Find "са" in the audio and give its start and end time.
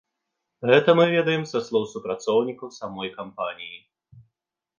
1.51-1.59